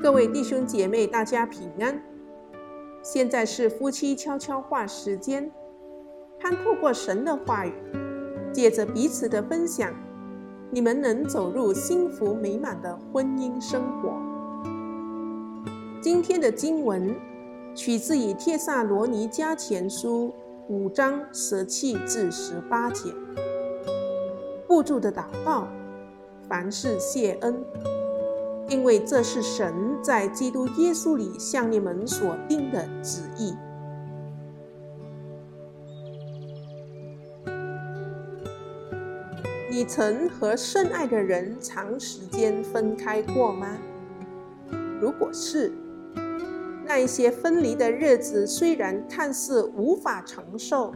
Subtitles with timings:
[0.00, 2.00] 各位弟兄姐妹，大家平安。
[3.02, 5.50] 现在是夫妻悄悄话时间，
[6.38, 7.72] 盼透过神的话语，
[8.52, 9.92] 借着彼此的分享，
[10.70, 14.14] 你们能走入幸福美满的婚姻生活。
[16.00, 17.12] 今天的经文
[17.74, 20.32] 取自于帖撒罗尼迦前书
[20.68, 23.12] 五章十七至十八节。
[24.68, 25.66] 不住的祷告，
[26.48, 27.64] 凡事谢恩。
[28.68, 33.54] 因为这是神在基督耶稣里向你们所定的旨意。
[39.70, 43.78] 你曾和深爱的人长时间分开过吗？
[45.00, 45.72] 如果是，
[46.84, 50.92] 那一些分离的日子虽然看似无法承受，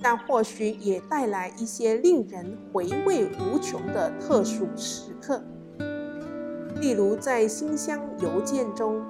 [0.00, 5.42] 但或许也带来一些令人回味无穷的特殊时刻。
[6.82, 9.00] 例如，在信箱邮件中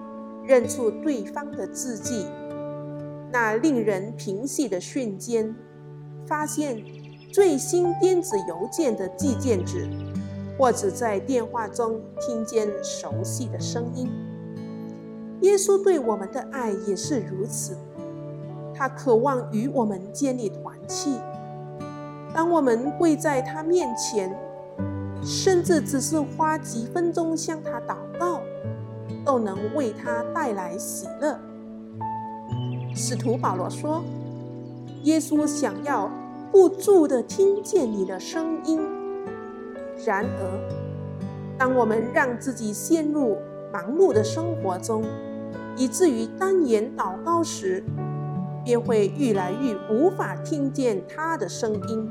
[0.45, 2.27] 认出对方的字迹，
[3.33, 5.55] 那令人平息的瞬间；
[6.27, 6.85] 发现
[7.33, 9.79] 最新电子邮件的寄件者，
[10.59, 14.07] 或者在电话中听见熟悉的声音。
[15.41, 17.75] 耶稣对我们的爱也是如此，
[18.75, 21.17] 他渴望与我们建立团契。
[22.35, 24.39] 当我们跪在他面前，
[25.23, 28.43] 甚至只是花几分钟向他祷告，
[29.25, 31.39] 都能为他带来喜乐。
[32.95, 34.03] 使徒保罗说
[35.05, 36.11] ：“耶稣想要
[36.51, 38.81] 不住地听见你的声音。”
[40.05, 43.39] 然而，当我们让自己陷入
[43.73, 45.05] 忙碌的生活中，
[45.77, 47.85] 以至于单言祷告时，
[48.65, 52.11] 便会愈来愈无法听见他的声音。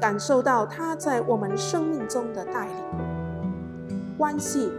[0.00, 2.76] 感受到他在我们生命中的带领。
[4.18, 4.70] 关系，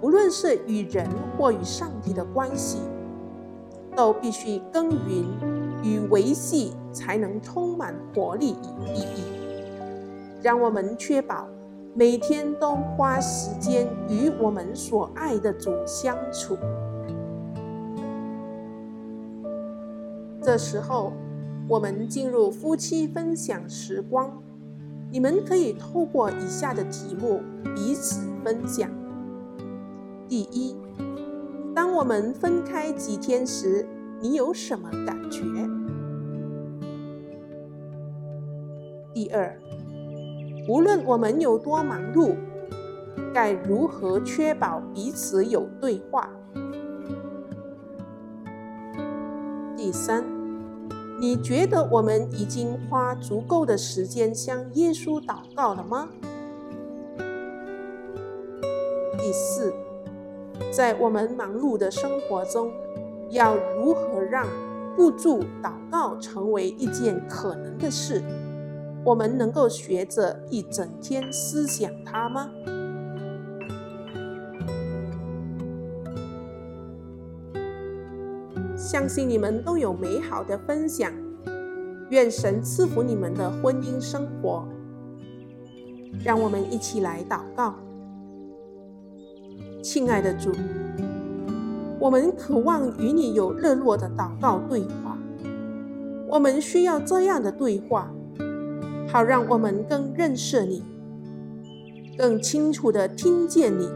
[0.00, 1.06] 无论是与人
[1.36, 2.78] 或与上帝的关系，
[3.96, 5.24] 都必须耕耘
[5.82, 9.24] 与维系，才能充满活力与意义。
[10.42, 11.46] 让我们确保
[11.94, 16.56] 每天都花时间与我们所爱的主相处。
[20.42, 21.12] 这时候。
[21.70, 24.42] 我们进入夫妻分享时光，
[25.08, 27.40] 你们可以透过以下的题目
[27.76, 28.90] 彼此分享。
[30.28, 30.74] 第一，
[31.72, 33.86] 当我们分开几天时，
[34.20, 35.44] 你有什么感觉？
[39.14, 39.56] 第二，
[40.66, 42.34] 无论我们有多忙碌，
[43.32, 46.28] 该如何确保彼此有对话？
[49.76, 50.39] 第三。
[51.20, 56.08] 你觉得我们已经花足够的时间向耶稣祷告了吗？
[59.18, 59.70] 第四，
[60.72, 62.72] 在我们忙碌的生活中，
[63.28, 64.46] 要如何让
[64.96, 68.22] 不住祷告成为一件可能的事？
[69.04, 72.50] 我们能够学着一整天思想它吗？
[78.90, 81.12] 相信你们都有美好的分享，
[82.08, 84.66] 愿神赐福你们的婚姻生活。
[86.24, 87.76] 让我们一起来祷告。
[89.80, 90.50] 亲爱的主，
[92.00, 95.16] 我们渴望与你有热络的祷告对话。
[96.28, 98.12] 我们需要这样的对话，
[99.06, 100.82] 好让我们更认识你，
[102.18, 103.88] 更清楚的听见你，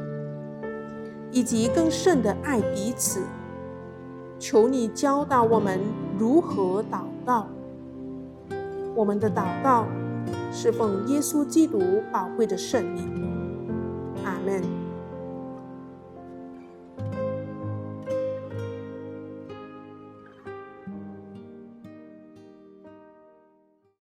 [1.32, 3.19] 以及更深的爱彼此。
[4.47, 5.81] 求你教导我们
[6.19, 7.47] 如何祷告。
[8.94, 9.87] 我们的祷告
[10.53, 11.81] 是奉耶稣基督
[12.12, 13.09] 宝贵的圣名。
[14.22, 14.84] 阿门。